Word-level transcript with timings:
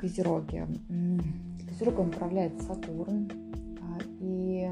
Козероге. 0.00 0.66
Козерогом 1.68 2.08
управляет 2.08 2.60
Сатурн. 2.62 3.30
А, 3.82 3.98
и 4.18 4.66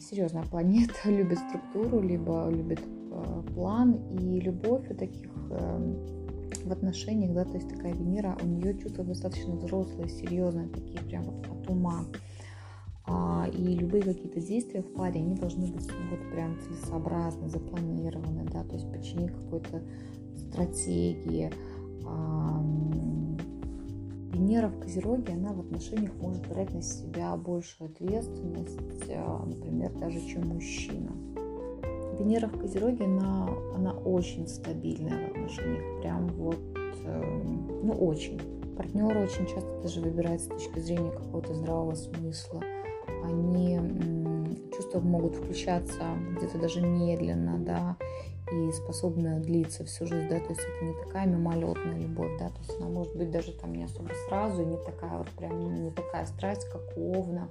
серьезная 0.00 0.42
планета, 0.42 0.94
любит 1.04 1.38
структуру, 1.38 2.00
либо 2.00 2.50
любит 2.50 2.80
а, 3.12 3.42
план. 3.54 3.94
И 4.18 4.40
любовь 4.40 4.90
у 4.90 4.94
таких 4.94 5.30
эм, 5.50 5.96
в 6.64 6.72
отношениях, 6.72 7.34
да, 7.34 7.44
то 7.44 7.54
есть 7.54 7.68
такая 7.68 7.92
Венера, 7.92 8.36
у 8.42 8.46
нее 8.46 8.76
чувства 8.78 9.04
достаточно 9.04 9.54
взрослые, 9.54 10.08
серьезные, 10.08 10.68
такие 10.68 11.00
прям 11.00 11.22
вот 11.24 11.46
от 11.46 11.70
ума. 11.70 12.04
А, 13.06 13.46
и 13.52 13.76
любые 13.76 14.02
какие-то 14.02 14.40
действия 14.40 14.82
в 14.82 14.92
паре, 14.94 15.20
они 15.20 15.36
должны 15.36 15.66
быть 15.66 15.88
вот 16.10 16.20
прям 16.32 16.58
целесообразно, 16.60 17.48
запланированы, 17.48 18.44
да, 18.50 18.64
то 18.64 18.74
есть 18.74 18.90
подчинить 18.90 19.30
какой-то 19.30 19.82
стратегии. 20.36 21.52
Венера 24.54 24.68
в 24.68 24.80
Козероге, 24.80 25.32
она 25.32 25.52
в 25.52 25.60
отношениях 25.60 26.12
может 26.20 26.46
брать 26.48 26.72
на 26.74 26.82
себя 26.82 27.36
большую 27.36 27.90
ответственность, 27.90 28.78
а, 29.08 29.44
например, 29.46 29.92
даже 29.98 30.20
чем 30.20 30.48
мужчина. 30.48 31.12
Венера 32.18 32.48
в 32.48 32.58
Козероге, 32.58 33.04
она, 33.04 33.48
она 33.74 33.92
очень 33.92 34.46
стабильная 34.46 35.28
в 35.28 35.30
отношениях, 35.30 36.00
прям 36.00 36.28
вот, 36.28 36.58
эм, 37.04 37.86
ну 37.86 37.92
очень. 37.92 38.40
Партнеры 38.76 39.24
очень 39.24 39.46
часто 39.46 39.80
даже 39.82 40.00
выбирают 40.00 40.42
с 40.42 40.46
точки 40.46 40.78
зрения 40.80 41.10
какого-то 41.10 41.54
здравого 41.54 41.94
смысла. 41.94 42.60
Они 43.24 43.78
чувства 44.76 45.00
могут 45.00 45.36
включаться 45.36 46.02
где-то 46.36 46.58
даже 46.58 46.80
медленно, 46.80 47.58
да, 47.58 47.96
и 48.52 48.72
способны 48.72 49.40
длиться 49.40 49.84
всю 49.84 50.06
жизнь, 50.06 50.28
да, 50.28 50.38
то 50.38 50.50
есть 50.50 50.60
это 50.60 50.84
не 50.84 50.94
такая 51.04 51.26
мимолетная 51.26 51.98
любовь, 51.98 52.32
да, 52.38 52.48
то 52.48 52.58
есть 52.58 52.78
она 52.78 52.88
может 52.88 53.16
быть 53.16 53.30
даже 53.30 53.52
там 53.52 53.74
не 53.74 53.84
особо 53.84 54.10
сразу, 54.28 54.64
не 54.64 54.76
такая 54.76 55.18
вот 55.18 55.28
прям, 55.30 55.84
не 55.84 55.90
такая 55.90 56.26
страсть, 56.26 56.68
как 56.70 56.82
у 56.96 57.18
Овна, 57.18 57.48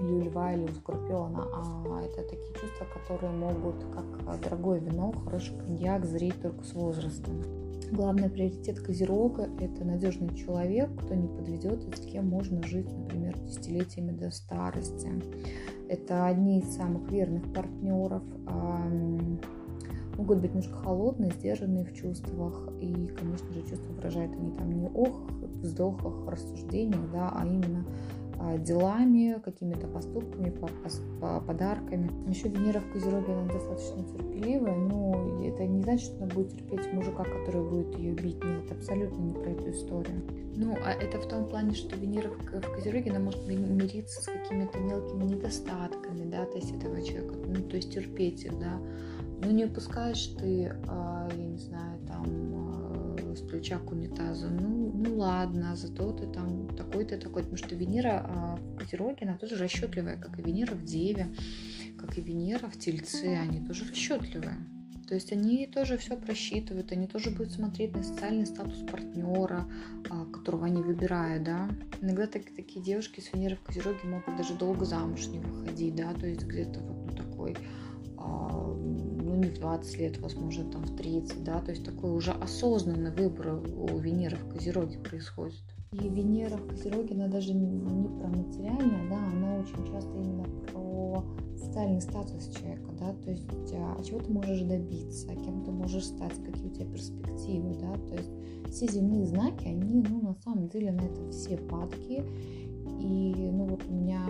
или 0.00 0.12
у 0.12 0.20
льва, 0.20 0.52
или 0.54 0.64
у 0.64 0.74
скорпиона, 0.74 1.46
а 1.52 2.02
это 2.02 2.22
такие 2.22 2.54
чувства, 2.54 2.86
которые 2.92 3.32
могут, 3.32 3.76
как 3.94 4.40
дорогое 4.40 4.80
вино, 4.80 5.12
хороший 5.24 5.56
коньяк, 5.58 6.04
зреть 6.06 6.40
только 6.42 6.64
с 6.64 6.72
возрастом. 6.72 7.42
Главный 7.92 8.30
приоритет 8.30 8.80
Козерога– 8.80 9.48
это 9.60 9.84
надежный 9.84 10.32
человек, 10.36 10.90
кто 10.96 11.14
не 11.14 11.26
подведет 11.26 11.84
и 11.84 11.96
с 11.96 12.06
кем 12.06 12.28
можно 12.28 12.62
жить, 12.62 12.90
например, 12.92 13.36
десятилетиями 13.40 14.12
до 14.12 14.30
старости. 14.30 15.10
Это 15.90 16.26
одни 16.26 16.60
из 16.60 16.76
самых 16.76 17.10
верных 17.10 17.52
партнеров, 17.52 18.22
могут 20.16 20.38
быть 20.38 20.50
немножко 20.50 20.76
холодные, 20.76 21.32
сдержанные 21.32 21.84
в 21.84 21.92
чувствах. 21.94 22.68
И, 22.80 23.08
конечно 23.18 23.52
же, 23.52 23.62
чувства 23.62 23.92
выражают 23.94 24.32
они 24.36 24.52
там 24.52 24.70
не 24.70 24.88
ох, 24.88 25.28
вздохах, 25.62 26.28
рассуждениях, 26.28 27.10
да, 27.12 27.32
а 27.34 27.44
именно 27.44 27.84
а, 28.38 28.56
делами, 28.56 29.40
какими-то 29.44 29.88
поступками, 29.88 30.54
подарками. 31.46 32.08
Еще 32.28 32.48
Венера 32.48 32.78
в 32.78 32.92
Козероге, 32.92 33.32
она 33.32 33.52
достаточно 33.52 34.04
терпеливая, 34.04 34.76
но 34.76 35.42
значит, 35.90 36.06
что 36.06 36.24
она 36.24 36.34
будет 36.34 36.52
терпеть 36.52 36.92
мужика, 36.92 37.24
который 37.24 37.68
будет 37.68 37.98
ее 37.98 38.12
бить. 38.12 38.42
Нет, 38.44 38.64
это 38.64 38.74
абсолютно 38.74 39.16
не 39.16 39.32
про 39.32 39.50
эту 39.50 39.70
историю. 39.70 40.22
Ну, 40.56 40.76
а 40.84 40.92
это 40.92 41.18
в 41.18 41.28
том 41.28 41.48
плане, 41.48 41.74
что 41.74 41.96
Венера 41.96 42.28
в 42.28 42.74
Козероге, 42.74 43.10
она 43.10 43.20
может 43.20 43.46
мириться 43.48 44.22
с 44.22 44.26
какими-то 44.26 44.78
мелкими 44.78 45.24
недостатками, 45.24 46.30
да, 46.30 46.44
то 46.44 46.56
есть 46.56 46.70
этого 46.72 47.02
человека, 47.02 47.34
ну, 47.46 47.62
то 47.68 47.76
есть 47.76 47.92
терпеть 47.92 48.44
их, 48.44 48.58
да. 48.58 48.80
Ну, 49.42 49.50
не 49.50 49.64
упускаешь 49.64 50.26
ты, 50.38 50.76
а, 50.86 51.28
я 51.34 51.46
не 51.46 51.58
знаю, 51.58 51.98
там, 52.06 52.26
а, 52.26 53.34
с 53.34 53.40
плеча 53.40 53.78
к 53.78 53.90
унитазу, 53.90 54.48
ну, 54.50 54.92
ну 54.92 55.16
ладно, 55.16 55.74
зато 55.76 56.12
ты 56.12 56.26
там 56.26 56.68
такой-то 56.76 57.16
такой. 57.16 57.42
Потому 57.42 57.56
что 57.56 57.74
Венера 57.74 58.26
а, 58.28 58.56
в 58.56 58.76
Козероге, 58.76 59.18
она 59.22 59.38
тоже 59.38 59.56
расчетливая, 59.56 60.18
как 60.18 60.38
и 60.38 60.42
Венера 60.42 60.74
в 60.74 60.84
Деве, 60.84 61.28
как 61.98 62.18
и 62.18 62.20
Венера 62.20 62.68
в 62.68 62.78
Тельце, 62.78 63.38
они 63.38 63.66
тоже 63.66 63.88
расчетливые. 63.88 64.58
То 65.10 65.16
есть 65.16 65.32
они 65.32 65.66
тоже 65.66 65.98
все 65.98 66.16
просчитывают, 66.16 66.92
они 66.92 67.08
тоже 67.08 67.30
будут 67.30 67.50
смотреть 67.50 67.96
на 67.96 68.04
социальный 68.04 68.46
статус 68.46 68.78
партнера, 68.88 69.66
а, 70.08 70.24
которого 70.26 70.66
они 70.66 70.80
выбирают, 70.82 71.42
да. 71.42 71.68
Иногда 72.00 72.28
так, 72.28 72.44
такие 72.54 72.80
девушки 72.80 73.18
с 73.18 73.32
Венерой 73.32 73.56
в 73.56 73.62
Козероге 73.64 73.98
могут 74.04 74.36
даже 74.36 74.54
долго 74.54 74.84
замуж 74.84 75.26
не 75.26 75.40
выходить, 75.40 75.96
да, 75.96 76.14
то 76.14 76.28
есть 76.28 76.44
где-то 76.44 76.78
вот 76.78 77.10
ну, 77.10 77.16
такой 77.16 77.56
а, 78.18 78.72
не 78.78 79.48
в 79.48 79.54
20 79.54 79.98
лет, 79.98 80.18
возможно, 80.18 80.70
там 80.70 80.84
в 80.84 80.96
30, 80.96 81.42
да, 81.42 81.60
то 81.60 81.72
есть 81.72 81.84
такой 81.84 82.12
уже 82.12 82.30
осознанный 82.30 83.10
выбор 83.10 83.54
у 83.56 83.98
Венеры 83.98 84.36
в 84.36 84.48
Козероге 84.48 84.98
происходит. 84.98 85.64
И 85.90 86.08
Венера 86.08 86.56
в 86.56 86.68
Козероге, 86.68 87.16
она 87.16 87.26
даже 87.26 87.52
не 87.52 87.66
про 88.20 88.28
материальное, 88.28 89.10
да, 89.10 89.16
она 89.16 89.56
очень 89.56 89.92
часто 89.92 90.08
про 90.08 90.20
социальный 91.70 92.00
статус 92.00 92.48
человека, 92.48 92.90
да, 92.98 93.12
то 93.12 93.30
есть 93.30 93.46
а, 93.74 94.02
чего 94.02 94.18
ты 94.18 94.32
можешь 94.32 94.62
добиться, 94.62 95.28
кем 95.28 95.64
ты 95.64 95.70
можешь 95.70 96.06
стать, 96.06 96.34
какие 96.44 96.66
у 96.66 96.70
тебя 96.70 96.86
перспективы, 96.86 97.76
да, 97.80 97.94
то 98.08 98.16
есть 98.16 98.30
все 98.72 98.88
земные 98.88 99.24
знаки, 99.26 99.68
они, 99.68 100.02
ну, 100.08 100.20
на 100.20 100.34
самом 100.42 100.68
деле 100.68 100.90
на 100.90 101.02
это 101.02 101.30
все 101.30 101.56
падки, 101.56 102.24
и, 103.00 103.50
ну, 103.52 103.66
вот 103.66 103.82
у 103.88 103.92
меня 103.92 104.20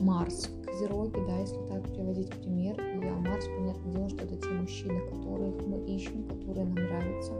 Марс 0.00 0.48
в 0.48 0.64
Козероге, 0.64 1.20
да, 1.26 1.38
если 1.38 1.58
так 1.68 1.82
приводить 1.92 2.30
пример. 2.30 2.80
И 2.80 2.98
Марс, 2.98 3.46
понятное 3.46 3.92
дело, 3.92 4.08
что 4.08 4.24
это 4.24 4.36
те 4.36 4.48
мужчины, 4.48 5.00
которых 5.00 5.66
мы 5.66 5.84
ищем, 5.86 6.28
которые 6.28 6.64
нам 6.64 6.74
нравятся. 6.74 7.32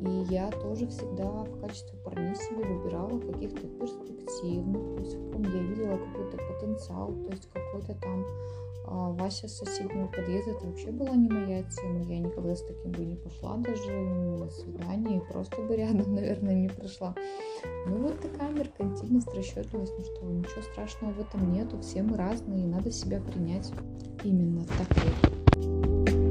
И 0.00 0.32
я 0.32 0.50
тоже 0.50 0.86
всегда 0.88 1.44
в 1.44 1.60
качестве 1.60 1.98
парней 2.04 2.34
себе 2.36 2.64
выбирала 2.64 3.18
каких-то 3.20 3.66
перспективных, 3.66 4.96
то 4.96 5.02
есть 5.02 5.14
в 5.16 5.32
ком 5.32 5.42
я 5.42 5.62
видела 5.62 5.98
какой-то 5.98 6.36
потенциал, 6.36 7.12
то 7.12 7.30
есть 7.30 7.48
какой-то 7.52 7.94
там 8.00 8.24
а 8.86 9.10
Вася 9.24 9.48
с 9.48 9.56
соседнего 9.56 10.06
подъезда 10.08 10.50
это 10.50 10.66
вообще 10.66 10.90
была 10.90 11.12
не 11.12 11.30
моя 11.30 11.62
тема. 11.62 12.02
Я 12.02 12.18
никогда 12.18 12.54
с 12.54 12.62
таким 12.62 12.92
бы 12.92 13.06
не 13.06 13.16
пошла 13.16 13.56
даже 13.56 13.90
на 13.90 14.50
свидание, 14.50 15.16
и 15.16 15.32
просто 15.32 15.62
бы 15.62 15.74
рядом, 15.76 16.14
наверное, 16.14 16.54
не 16.54 16.68
прошла. 16.68 17.14
Ну 17.86 17.96
вот 18.02 18.20
такая 18.20 18.52
меркантильность, 18.52 19.34
расчетливость, 19.34 19.94
ну 19.98 20.04
что, 20.04 20.26
ничего 20.26 20.60
страшного 20.60 21.12
в 21.12 21.20
этом 21.20 21.50
нету, 21.54 21.80
все 21.80 22.02
мы 22.02 22.18
разные, 22.18 22.64
и 22.64 22.66
надо 22.66 22.90
себя 22.90 23.18
принять 23.18 23.72
именно 24.22 24.66
такой. 24.66 26.23